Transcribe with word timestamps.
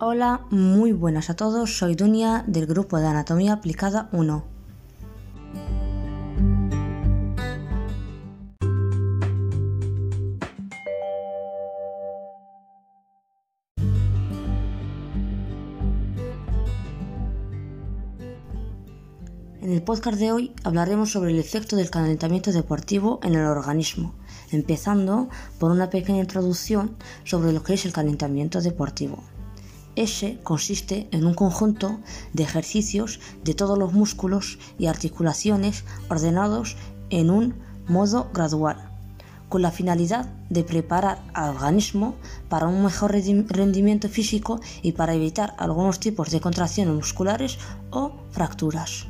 Hola, 0.00 0.42
muy 0.50 0.92
buenas 0.92 1.28
a 1.28 1.34
todos, 1.34 1.76
soy 1.76 1.96
Dunia 1.96 2.44
del 2.46 2.66
grupo 2.66 3.00
de 3.00 3.08
Anatomía 3.08 3.54
Aplicada 3.54 4.08
1. 4.12 4.44
En 19.60 19.72
el 19.72 19.82
podcast 19.82 20.20
de 20.20 20.30
hoy 20.30 20.52
hablaremos 20.62 21.10
sobre 21.10 21.32
el 21.32 21.40
efecto 21.40 21.74
del 21.74 21.90
calentamiento 21.90 22.52
deportivo 22.52 23.18
en 23.24 23.34
el 23.34 23.44
organismo, 23.44 24.14
empezando 24.52 25.28
por 25.58 25.72
una 25.72 25.90
pequeña 25.90 26.20
introducción 26.20 26.96
sobre 27.24 27.52
lo 27.52 27.64
que 27.64 27.74
es 27.74 27.84
el 27.84 27.92
calentamiento 27.92 28.60
deportivo. 28.60 29.24
Ese 29.98 30.38
consiste 30.44 31.08
en 31.10 31.26
un 31.26 31.34
conjunto 31.34 31.98
de 32.32 32.44
ejercicios 32.44 33.18
de 33.42 33.54
todos 33.54 33.76
los 33.76 33.92
músculos 33.92 34.60
y 34.78 34.86
articulaciones 34.86 35.82
ordenados 36.08 36.76
en 37.10 37.30
un 37.30 37.56
modo 37.88 38.30
gradual, 38.32 38.76
con 39.48 39.60
la 39.60 39.72
finalidad 39.72 40.26
de 40.50 40.62
preparar 40.62 41.20
al 41.34 41.50
organismo 41.50 42.14
para 42.48 42.68
un 42.68 42.84
mejor 42.84 43.10
rendimiento 43.10 44.08
físico 44.08 44.60
y 44.82 44.92
para 44.92 45.14
evitar 45.14 45.56
algunos 45.58 45.98
tipos 45.98 46.30
de 46.30 46.40
contracciones 46.40 46.94
musculares 46.94 47.58
o 47.90 48.12
fracturas. 48.30 49.08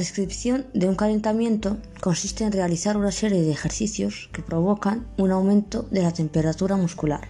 Descripción 0.00 0.64
de 0.72 0.88
un 0.88 0.94
calentamiento 0.94 1.76
consiste 2.00 2.44
en 2.44 2.52
realizar 2.52 2.96
una 2.96 3.12
serie 3.12 3.42
de 3.42 3.52
ejercicios 3.52 4.30
que 4.32 4.40
provocan 4.40 5.06
un 5.18 5.30
aumento 5.30 5.82
de 5.90 6.02
la 6.02 6.10
temperatura 6.10 6.76
muscular. 6.76 7.28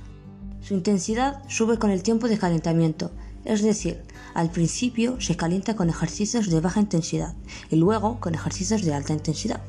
Su 0.63 0.75
intensidad 0.75 1.43
sube 1.49 1.79
con 1.79 1.91
el 1.91 2.05
tiempo 2.05 2.29
de 2.29 2.39
calentamiento, 2.39 3.11
es 3.45 3.63
decir, 3.63 4.03
al 4.35 4.51
principio 4.51 5.21
se 5.21 5.37
calienta 5.37 5.75
con 5.75 5.91
ejercicios 5.91 6.49
de 6.49 6.61
baja 6.61 6.79
intensidad 6.79 7.35
y 7.71 7.77
luego 7.77 8.21
con 8.21 8.37
ejercicios 8.37 8.83
de 8.83 8.95
alta 8.95 9.15
intensidad, 9.15 9.61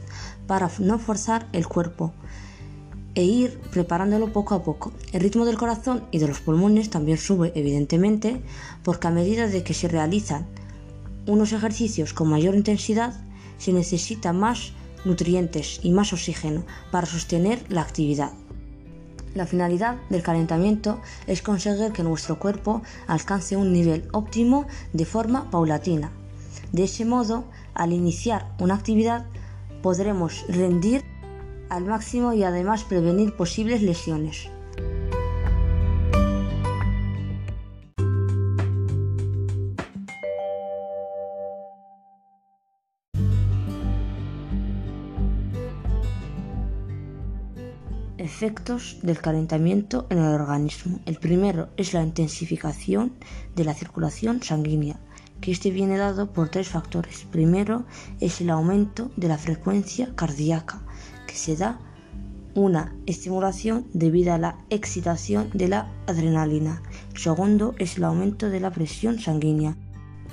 para 0.46 0.70
no 0.78 1.00
forzar 1.00 1.48
el 1.54 1.68
cuerpo 1.68 2.14
e 3.16 3.24
ir 3.24 3.60
preparándolo 3.72 4.32
poco 4.32 4.54
a 4.54 4.64
poco. 4.64 4.94
El 5.12 5.22
ritmo 5.22 5.46
del 5.46 5.58
corazón 5.58 6.04
y 6.12 6.20
de 6.20 6.28
los 6.28 6.40
pulmones 6.40 6.92
también 6.92 7.18
sube, 7.18 7.52
evidentemente, 7.56 8.44
porque 8.84 9.08
a 9.08 9.12
medida 9.12 9.48
de 9.48 9.64
que 9.64 9.74
se 9.74 9.88
realizan 9.88 10.46
unos 11.28 11.54
ejercicios 11.54 12.14
con 12.14 12.30
mayor 12.30 12.56
intensidad 12.56 13.14
se 13.58 13.74
necesita 13.74 14.34
más 14.34 14.74
nutrientes 15.06 15.80
y 15.84 15.92
más 15.92 16.14
oxígeno 16.14 16.64
para 16.92 17.08
sostener 17.08 17.64
la 17.70 17.82
actividad. 17.82 18.32
La 19.34 19.46
finalidad 19.46 19.98
del 20.10 20.24
calentamiento 20.24 21.00
es 21.26 21.42
conseguir 21.42 21.94
que 21.94 22.04
nuestro 22.04 22.38
cuerpo 22.38 22.82
alcance 23.08 23.56
un 23.56 23.72
nivel 23.72 24.08
óptimo 24.12 24.66
de 24.94 25.06
forma 25.06 25.50
paulatina. 25.50 26.12
De 26.74 26.84
ese 26.84 27.06
modo, 27.06 27.46
al 27.74 27.94
iniciar 27.94 28.52
una 28.60 28.76
actividad, 28.76 29.26
podremos 29.82 30.46
rendir 30.50 31.04
al 31.70 31.86
máximo 31.86 32.34
y 32.34 32.44
además 32.44 32.84
prevenir 32.84 33.36
posibles 33.36 33.82
lesiones. 33.82 34.50
Efectos 48.22 49.00
del 49.02 49.18
calentamiento 49.18 50.06
en 50.12 50.20
el 50.20 50.36
organismo. 50.36 51.00
El 51.08 51.16
primero 51.16 51.70
es 51.76 51.96
la 51.96 52.04
intensificación 52.04 53.14
de 53.56 53.64
la 53.64 53.74
circulación 53.74 54.44
sanguínea, 54.44 55.00
que 55.42 55.52
este 55.52 55.72
viene 55.72 55.98
dado 55.98 56.32
por 56.32 56.50
tres 56.50 56.68
factores. 56.68 57.26
Primero 57.32 57.84
es 58.20 58.40
el 58.40 58.52
aumento 58.52 59.10
de 59.18 59.28
la 59.28 59.40
frecuencia 59.40 60.14
cardíaca, 60.14 60.84
que 61.26 61.34
se 61.34 61.56
da 61.56 61.80
una 62.54 62.96
estimulación 63.08 63.88
debido 63.92 64.36
a 64.36 64.38
la 64.38 64.60
excitación 64.70 65.50
de 65.56 65.70
la 65.70 65.92
adrenalina. 66.06 66.84
Segundo 67.16 67.74
es 67.80 67.98
el 67.98 68.04
aumento 68.04 68.52
de 68.52 68.60
la 68.60 68.70
presión 68.70 69.18
sanguínea. 69.18 69.76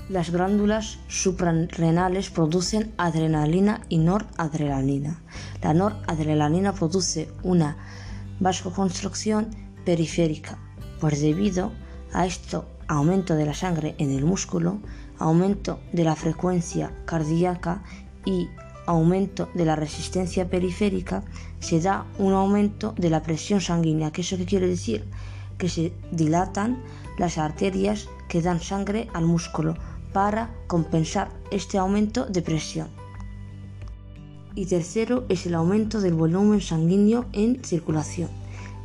Las 0.09 0.31
glándulas 0.31 0.99
suprarrenales 1.07 2.31
producen 2.31 2.95
adrenalina 2.97 3.83
y 3.91 3.99
noradrenalina. 3.99 5.21
La 5.63 5.75
noradrenalina 5.75 6.73
produce 6.73 7.29
una 7.43 7.77
vasoconstricción 8.41 9.51
periférica, 9.85 10.57
pues 10.99 11.21
debido 11.21 11.73
a 12.15 12.25
esto 12.25 12.65
aumento 12.87 13.35
de 13.35 13.45
la 13.45 13.53
sangre 13.53 13.97
en 13.99 14.11
el 14.11 14.25
músculo, 14.25 14.79
aumento 15.19 15.79
de 15.93 16.05
la 16.05 16.17
frecuencia 16.17 16.91
cardíaca 17.05 17.83
y 18.25 18.49
aumento 18.87 19.51
de 19.53 19.67
la 19.67 19.77
resistencia 19.77 20.49
periférica, 20.49 21.23
se 21.61 21.81
da 21.83 22.07
un 22.19 22.33
aumento 22.33 22.95
de 22.97 23.11
la 23.11 23.23
presión 23.23 23.61
sanguínea. 23.61 24.11
¿Qué 24.11 24.23
eso 24.23 24.39
qué 24.39 24.47
quiere 24.47 24.69
decir? 24.69 25.05
Que 25.59 25.69
se 25.69 25.93
dilatan 26.13 26.83
las 27.19 27.37
arterias 27.37 28.09
que 28.29 28.41
dan 28.41 28.63
sangre 28.63 29.09
al 29.13 29.27
músculo, 29.27 29.75
para 30.19 30.51
compensar 30.67 31.31
este 31.53 31.79
aumento 31.79 32.27
de 32.27 32.43
presión. 32.43 32.89
Y 34.57 34.67
tercero 34.67 35.25
es 35.29 35.47
el 35.47 35.55
aumento 35.55 36.01
del 36.01 36.15
volumen 36.15 36.61
sanguíneo 36.61 37.27
en 37.33 37.63
circulación. 37.63 38.29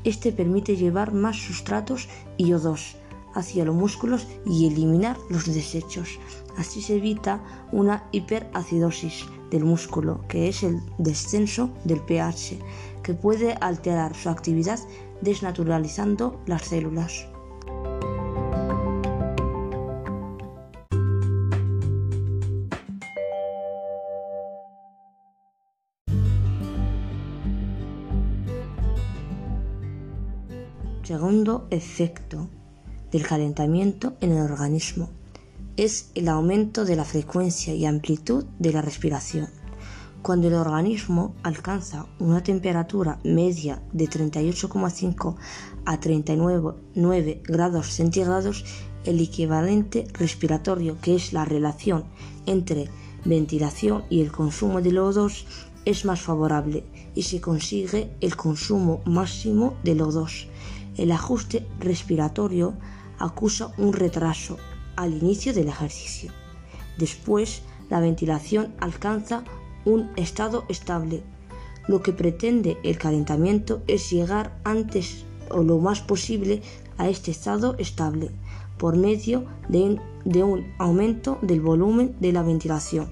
Este 0.04 0.32
permite 0.32 0.76
llevar 0.76 1.12
más 1.12 1.38
sustratos 1.38 2.08
y 2.38 2.52
O2 2.52 2.98
hacia 3.34 3.66
los 3.66 3.74
músculos 3.74 4.28
y 4.46 4.68
eliminar 4.68 5.18
los 5.32 5.52
desechos. 5.52 6.20
Así 6.56 6.84
se 6.84 6.98
evita 6.98 7.42
una 7.72 8.04
hiperacidosis 8.12 9.26
del 9.50 9.64
músculo, 9.64 10.24
que 10.28 10.50
es 10.50 10.62
el 10.62 10.82
descenso 11.00 11.72
del 11.84 12.02
pH, 12.02 12.60
que 13.02 13.16
puede 13.16 13.56
alterar 13.60 14.14
su 14.14 14.30
actividad 14.30 14.80
desnaturalizando 15.22 16.40
las 16.46 16.62
células. 16.62 17.33
Segundo 31.04 31.68
efecto 31.70 32.48
del 33.12 33.28
calentamiento 33.28 34.14
en 34.22 34.32
el 34.32 34.42
organismo 34.42 35.10
es 35.76 36.12
el 36.16 36.30
aumento 36.30 36.86
de 36.86 36.96
la 36.96 37.04
frecuencia 37.04 37.74
y 37.74 37.86
amplitud 37.86 38.46
de 38.58 38.72
la 38.72 38.82
respiración. 38.82 39.50
Cuando 40.22 40.48
el 40.48 40.54
organismo 40.54 41.36
alcanza 41.44 42.06
una 42.20 42.42
temperatura 42.42 43.20
media 43.26 43.84
de 43.92 44.06
38,5 44.06 45.36
a 45.84 46.00
39 46.00 47.42
grados 47.44 47.88
centígrados, 47.88 48.64
el 49.04 49.20
equivalente 49.20 50.08
respiratorio, 50.14 51.02
que 51.02 51.16
es 51.16 51.34
la 51.34 51.44
relación 51.44 52.06
entre 52.46 52.88
ventilación 53.26 54.06
y 54.10 54.22
el 54.22 54.32
consumo 54.32 54.80
de 54.80 54.92
O2, 54.92 55.44
es 55.84 56.06
más 56.06 56.22
favorable 56.22 56.86
y 57.14 57.24
se 57.24 57.42
consigue 57.42 58.16
el 58.22 58.38
consumo 58.38 59.02
máximo 59.04 59.74
de 59.84 59.98
O2 59.98 60.48
el 60.98 61.12
ajuste 61.12 61.66
respiratorio 61.80 62.74
acusa 63.20 63.72
un 63.78 63.94
retraso 63.94 64.58
al 64.96 65.14
inicio 65.14 65.54
del 65.54 65.68
ejercicio. 65.68 66.32
Después, 66.98 67.64
la 67.90 68.00
ventilación 68.00 68.74
alcanza 68.80 69.44
un 69.86 70.12
estado 70.16 70.66
estable. 70.70 71.24
Lo 71.88 72.02
que 72.02 72.14
pretende 72.14 72.78
el 72.84 72.98
calentamiento 72.98 73.82
es 73.88 74.10
llegar 74.10 74.58
antes 74.64 75.26
o 75.50 75.64
lo 75.64 75.80
más 75.80 76.02
posible 76.02 76.62
a 76.98 77.10
este 77.10 77.32
estado 77.32 77.76
estable 77.78 78.32
por 78.78 78.98
medio 78.98 79.46
de 79.70 80.44
un, 80.44 80.74
aumento 80.78 81.40
del 81.42 81.62
volumen 81.62 82.16
de 82.20 82.32
la 82.32 82.44
ventilación. 82.44 83.08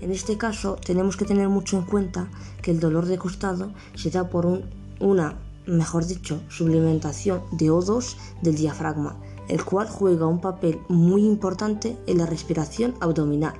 En 0.00 0.10
este 0.10 0.36
caso 0.36 0.76
tenemos 0.84 1.16
que 1.16 1.24
tener 1.24 1.48
mucho 1.48 1.78
en 1.78 1.84
cuenta 1.84 2.28
que 2.62 2.70
el 2.70 2.80
dolor 2.80 3.06
de 3.06 3.18
costado 3.18 3.72
se 3.94 4.10
da 4.10 4.28
por 4.28 4.62
una 5.00 5.36
mejor 5.66 6.06
dicho, 6.06 6.40
suplementación 6.48 7.42
de 7.52 7.70
O2 7.70 8.16
del 8.42 8.56
diafragma, 8.56 9.16
el 9.48 9.64
cual 9.64 9.88
juega 9.88 10.26
un 10.26 10.40
papel 10.40 10.80
muy 10.88 11.24
importante 11.24 11.96
en 12.06 12.18
la 12.18 12.26
respiración 12.26 12.94
abdominal, 13.00 13.54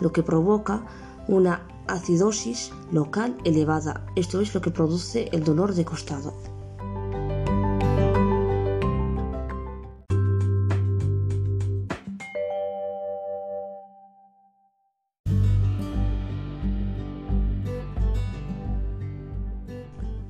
lo 0.00 0.12
que 0.12 0.22
provoca 0.22 0.84
una 1.28 1.66
acidosis 1.86 2.72
local 2.90 3.36
elevada. 3.44 4.06
Esto 4.16 4.40
es 4.40 4.54
lo 4.54 4.60
que 4.60 4.70
produce 4.70 5.28
el 5.32 5.44
dolor 5.44 5.74
de 5.74 5.84
costado. 5.84 6.51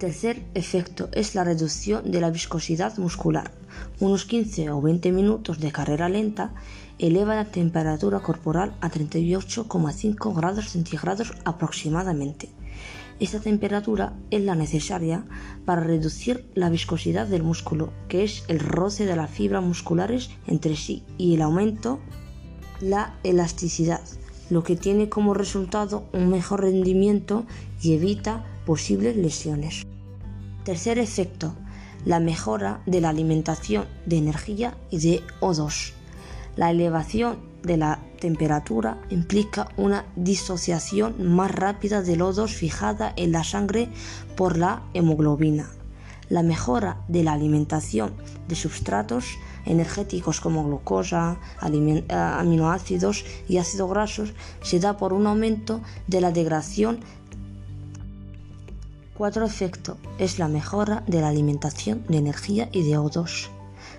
Tercer 0.03 0.43
efecto 0.55 1.09
es 1.13 1.37
la 1.37 1.45
reducción 1.45 2.11
de 2.11 2.21
la 2.21 2.31
viscosidad 2.31 2.99
muscular. 2.99 3.53
Unos 4.01 4.25
15 4.25 4.69
o 4.71 4.83
20 4.83 5.13
minutos 5.13 5.61
de 5.61 5.71
carrera 5.71 6.09
lenta 6.09 6.55
eleva 6.99 7.37
la 7.37 7.53
temperatura 7.53 8.19
corporal 8.19 8.75
a 8.81 8.91
38,5 8.91 10.35
grados 10.35 10.71
centígrados 10.71 11.33
aproximadamente. 11.45 12.49
Esta 13.21 13.39
temperatura 13.39 14.15
es 14.33 14.43
la 14.43 14.57
necesaria 14.57 15.25
para 15.65 15.85
reducir 15.85 16.51
la 16.55 16.69
viscosidad 16.69 17.29
del 17.29 17.45
músculo, 17.45 17.93
que 18.09 18.25
es 18.25 18.43
el 18.49 18.59
roce 18.59 19.07
de 19.07 19.15
las 19.15 19.31
fibras 19.31 19.63
musculares 19.63 20.31
entre 20.49 20.75
sí, 20.75 21.05
y 21.17 21.37
el 21.37 21.43
aumento 21.43 22.01
la 22.81 23.15
elasticidad, 23.23 24.03
lo 24.51 24.63
que 24.63 24.77
tiene 24.77 25.09
como 25.09 25.35
resultado 25.35 26.05
un 26.13 26.29
mejor 26.29 26.63
rendimiento 26.63 27.45
y 27.81 27.95
evita 27.95 28.45
posibles 28.67 29.17
lesiones. 29.17 29.87
Tercer 30.65 30.99
efecto, 30.99 31.55
la 32.05 32.21
mejora 32.21 32.83
de 32.87 33.01
la 33.01 33.09
alimentación 33.09 33.87
de 34.07 34.19
energía 34.19 34.77
y 34.91 34.99
de 34.99 35.23
O2. 35.41 35.93
La 36.57 36.71
elevación 36.71 37.39
de 37.63 37.77
la 37.77 38.01
temperatura 38.21 39.01
implica 39.11 39.69
una 39.77 40.05
disociación 40.17 41.35
más 41.35 41.51
rápida 41.51 42.03
del 42.03 42.21
O2 42.21 42.49
fijada 42.49 43.13
en 43.17 43.33
la 43.33 43.45
sangre 43.45 43.89
por 44.37 44.59
la 44.59 44.83
hemoglobina. 44.95 45.71
La 46.33 46.43
mejora 46.43 46.97
de 47.09 47.23
la 47.23 47.35
alimentación 47.35 48.15
de 48.49 48.55
sustratos 48.55 49.37
energéticos 49.67 50.41
como 50.41 50.65
glucosa, 50.65 51.37
aminoácidos 51.61 53.27
y 53.51 53.59
ácidos 53.59 53.91
grasos 53.91 54.33
se 54.63 54.81
da 54.81 54.97
por 54.97 55.13
un 55.13 55.27
aumento 55.27 55.83
de 56.07 56.23
la 56.23 56.33
degradación 56.33 57.01
Cuatro 59.15 59.45
efecto 59.45 59.99
es 60.17 60.39
la 60.39 60.49
mejora 60.49 61.05
de 61.07 61.21
la 61.21 61.29
alimentación 61.29 62.03
de 62.09 62.17
energía 62.17 62.71
y 62.73 62.83
de 62.83 62.99
O2. 62.99 63.49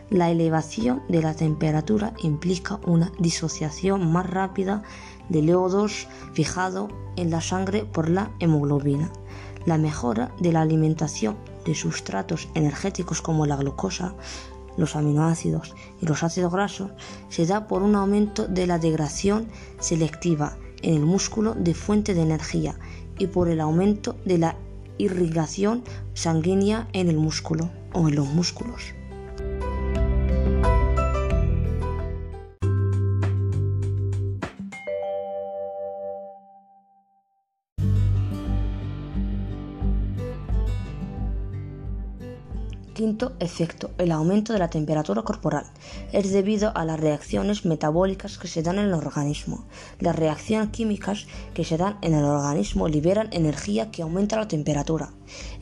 La 0.10 0.32
elevación 0.32 1.04
de 1.10 1.22
la 1.22 1.36
temperatura 1.36 2.16
implica 2.24 2.80
una 2.88 3.12
disociación 3.20 4.12
más 4.12 4.28
rápida 4.28 4.82
del 5.30 5.50
O2 5.50 6.08
fijado 6.34 6.88
en 7.16 7.30
la 7.30 7.42
sangre 7.42 7.86
por 7.86 8.10
la 8.10 8.32
hemoglobina. 8.40 9.12
La 9.68 9.78
mejora 9.78 10.32
de 10.40 10.52
la 10.52 10.62
alimentación 10.62 11.53
de 11.66 11.76
sustratos 11.76 12.50
energéticos 12.54 13.22
como 13.22 13.46
la 13.46 13.56
glucosa, 13.56 14.16
los 14.78 14.96
aminoácidos 14.96 15.76
y 16.02 16.06
los 16.06 16.24
ácidos 16.24 16.52
grasos 16.52 16.92
se 17.30 17.46
da 17.46 17.68
por 17.68 17.84
un 17.84 17.96
aumento 17.96 18.48
de 18.48 18.68
la 18.68 18.80
degradación 18.80 19.48
selectiva 19.80 20.58
en 20.82 20.96
el 20.96 21.06
músculo 21.06 21.54
de 21.54 21.74
fuente 21.74 22.14
de 22.14 22.24
energía 22.24 22.76
y 23.18 23.28
por 23.28 23.50
el 23.50 23.62
aumento 23.62 24.16
de 24.26 24.38
la 24.38 24.56
irrigación 24.98 25.84
sanguínea 26.14 26.88
en 26.94 27.10
el 27.10 27.18
músculo 27.18 27.70
o 27.94 28.08
en 28.10 28.16
los 28.16 28.28
músculos. 28.28 28.94
Quinto 42.94 43.34
efecto, 43.40 43.90
el 43.98 44.12
aumento 44.12 44.54
de 44.54 44.60
la 44.60 44.70
temperatura 44.70 45.24
corporal. 45.24 45.66
Es 46.12 46.32
debido 46.32 46.72
a 46.78 46.86
las 46.86 47.00
reacciones 47.00 47.66
metabólicas 47.66 48.38
que 48.38 48.48
se 48.48 48.62
dan 48.62 48.78
en 48.78 48.86
el 48.86 48.94
organismo. 48.94 49.66
Las 50.00 50.16
reacciones 50.16 50.70
químicas 50.70 51.26
que 51.56 51.66
se 51.66 51.78
dan 51.78 51.98
en 52.04 52.14
el 52.14 52.24
organismo 52.24 52.88
liberan 52.88 53.30
energía 53.32 53.90
que 53.90 54.04
aumenta 54.04 54.38
la 54.38 54.48
temperatura. 54.48 55.10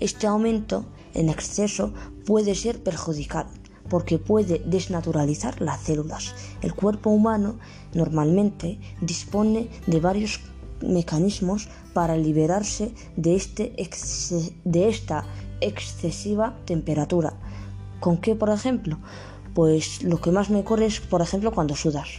Este 0.02 0.28
aumento 0.28 0.86
en 1.14 1.30
exceso 1.30 1.94
puede 2.26 2.54
ser 2.54 2.84
perjudicial 2.84 3.48
porque 3.90 4.20
puede 4.20 4.62
desnaturalizar 4.66 5.62
las 5.62 5.82
células. 5.82 6.36
El 6.62 6.74
cuerpo 6.74 7.12
humano 7.12 7.60
normalmente 7.94 8.78
dispone 9.00 9.70
de 9.88 10.00
varios 10.02 10.40
mecanismos 10.82 11.70
para 11.94 12.18
liberarse 12.18 12.94
de, 13.16 13.36
este 13.36 13.74
de 14.64 14.90
esta 14.90 15.26
excesiva 15.62 16.58
temperatura. 16.66 17.34
¿Con 18.00 18.18
qué, 18.18 18.36
por 18.36 18.50
ejemplo? 18.50 18.98
Pues 19.54 20.04
lo 20.04 20.20
que 20.22 20.32
más 20.32 20.50
me 20.50 20.60
ocurre 20.60 20.88
es, 20.88 21.00
por 21.00 21.22
ejemplo, 21.22 21.52
cuando 21.52 21.76
sudas. 21.76 22.10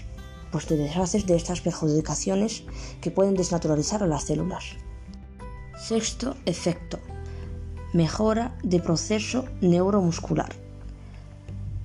Pues 0.50 0.67
te 0.67 0.76
deshaces 0.76 1.26
de 1.26 1.35
estas 1.35 1.61
perjudicaciones 1.61 2.64
que 3.00 3.11
pueden 3.11 3.35
desnaturalizar 3.35 4.03
a 4.03 4.06
las 4.06 4.25
células. 4.25 4.65
Sexto 5.79 6.37
efecto. 6.47 6.99
Mejora 7.93 8.56
de 8.62 8.79
proceso 8.81 9.47
neuromuscular. 9.61 10.62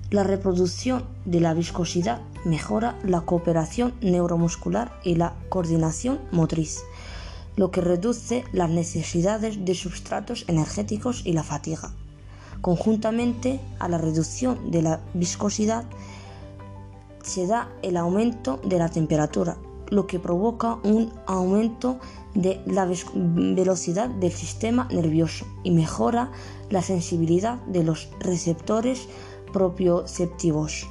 La 0.10 0.24
reproducción 0.24 1.04
de 1.26 1.42
la 1.42 1.54
viscosidad 1.54 2.22
mejora 2.46 2.98
la 3.04 3.22
cooperación 3.22 3.94
neuromuscular 4.02 4.98
y 5.04 5.16
la 5.16 5.34
coordinación 5.50 6.20
motriz 6.32 6.82
lo 7.58 7.72
que 7.72 7.82
reduce 7.82 8.46
las 8.54 8.70
necesidades 8.70 9.66
de 9.66 9.76
sustratos 9.76 10.46
energéticos 10.48 11.24
y 11.26 11.34
la 11.34 11.44
fatiga. 11.44 11.92
Conjuntamente 12.62 13.60
a 13.80 13.90
la 13.90 13.98
reducción 13.98 14.72
de 14.72 14.84
la 14.84 15.02
viscosidad 15.14 15.84
se 17.24 17.48
da 17.48 17.70
el 17.82 17.98
aumento 17.98 18.62
de 18.64 18.78
la 18.78 18.90
temperatura, 18.90 19.58
lo 19.90 20.08
que 20.08 20.20
provoca 20.20 20.76
un 20.84 21.12
aumento 21.26 22.00
de 22.36 22.62
la 22.68 22.88
velocidad 23.16 24.10
del 24.10 24.32
sistema 24.32 24.88
nervioso 24.92 25.46
y 25.64 25.72
mejora 25.72 26.32
la 26.70 26.84
sensibilidad 26.84 27.56
de 27.66 27.84
los 27.84 28.10
receptores 28.20 29.08
propioceptivos. 29.52 30.88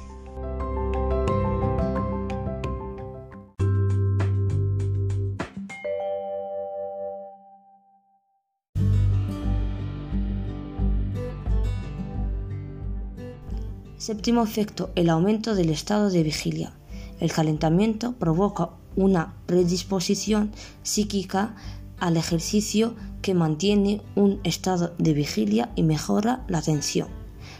Séptimo 13.97 14.41
efecto, 14.41 14.89
el 14.95 15.09
aumento 15.09 15.53
del 15.53 15.69
estado 15.69 16.09
de 16.09 16.23
vigilia. 16.23 16.71
El 17.19 17.29
calentamiento 17.33 18.13
provoca 18.13 18.69
una 18.95 19.33
predisposición 19.47 20.53
psíquica 20.81 21.55
al 21.99 22.15
ejercicio 22.15 22.95
que 23.21 23.33
mantiene 23.33 24.01
un 24.15 24.39
estado 24.45 24.93
de 24.97 25.13
vigilia 25.13 25.71
y 25.75 25.83
mejora 25.83 26.45
la 26.47 26.61
tensión. 26.61 27.16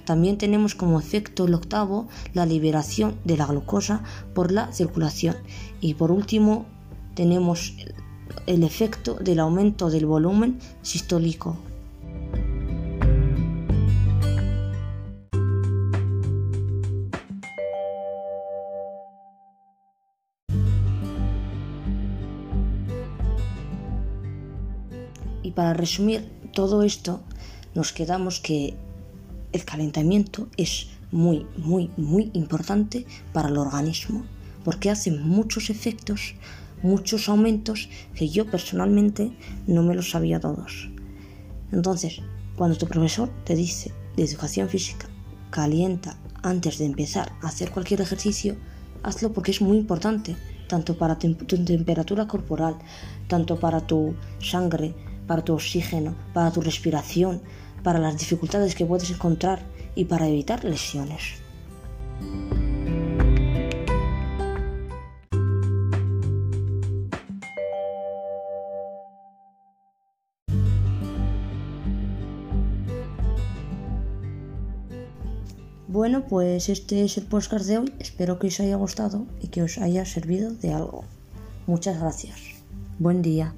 También 0.08 0.38
tenemos 0.38 0.74
como 0.74 1.02
efecto 1.02 1.48
el 1.48 1.54
octavo 1.54 2.08
la 2.34 2.46
liberación 2.46 3.18
de 3.26 3.36
la 3.36 3.46
glucosa 3.46 4.04
por 4.34 4.54
la 4.54 4.72
circulación. 4.72 5.36
Y 5.82 5.96
por 5.96 6.12
último 6.12 6.66
tenemos 7.14 7.76
el 8.46 8.64
efecto 8.64 9.16
del 9.16 9.42
aumento 9.42 9.90
del 9.90 10.06
volumen 10.06 10.60
sistólico. 10.82 11.58
Y 25.44 25.52
para 25.52 25.74
resumir 25.74 26.32
todo 26.54 26.84
esto, 26.84 27.20
nos 27.76 27.92
quedamos 27.92 28.40
que 28.40 28.87
el 29.52 29.66
calentamiento 29.66 30.48
es 30.58 30.88
muy, 31.12 31.46
muy, 31.58 31.90
muy 31.98 32.30
importante 32.34 33.06
para 33.34 33.50
el 33.50 33.58
organismo, 33.58 34.26
porque 34.64 34.90
hace 34.90 35.12
muchos 35.12 35.70
efectos, 35.70 36.36
muchos 36.84 37.30
aumentos 37.30 37.90
que 38.14 38.30
yo 38.30 38.46
personalmente 38.50 39.32
no 39.66 39.84
me 39.84 39.96
los 39.96 40.12
sabía 40.12 40.40
todos. 40.40 40.90
Entonces, 41.72 42.22
cuando 42.56 42.78
tu 42.78 42.88
profesor 42.88 43.30
te 43.46 43.56
dice 43.56 43.94
de 44.16 44.24
educación 44.24 44.70
física, 44.70 45.08
calienta 45.50 46.18
antes 46.44 46.78
de 46.78 46.86
empezar 46.86 47.32
a 47.42 47.48
hacer 47.48 47.72
cualquier 47.72 48.02
ejercicio, 48.02 48.56
hazlo 49.04 49.32
porque 49.34 49.52
es 49.52 49.62
muy 49.62 49.78
importante, 49.78 50.36
tanto 50.68 50.98
para 50.98 51.18
tu 51.18 51.34
temperatura 51.34 52.28
corporal, 52.28 52.78
tanto 53.28 53.60
para 53.60 53.86
tu 53.86 54.16
sangre, 54.40 54.94
para 55.28 55.44
tu 55.44 55.54
oxígeno, 55.54 56.16
para 56.34 56.52
tu 56.52 56.62
respiración, 56.62 57.42
para 57.88 58.00
las 58.00 58.18
dificultades 58.18 58.76
que 58.76 58.86
puedes 58.86 59.10
encontrar 59.12 59.60
y 59.96 60.04
para 60.04 60.28
evitar 60.28 60.66
lesiones. 60.66 61.36
Bueno, 75.88 76.28
pues 76.28 76.68
este 76.68 77.06
es 77.06 77.18
el 77.18 77.28
podcast 77.28 77.68
de 77.68 77.78
hoy. 77.78 77.94
Espero 78.00 78.38
que 78.38 78.48
os 78.48 78.60
haya 78.60 78.76
gustado 78.76 79.26
y 79.42 79.48
que 79.48 79.62
os 79.62 79.78
haya 79.78 80.06
servido 80.06 80.52
de 80.52 80.74
algo. 80.74 81.06
Muchas 81.68 82.02
gracias. 82.02 82.38
Buen 83.00 83.22
día. 83.22 83.54